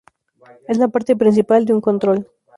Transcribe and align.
Es 0.67 0.79
la 0.79 0.87
parte 0.87 1.15
principal 1.15 1.65
de 1.65 1.73
un 1.75 1.81
control. 1.81 2.25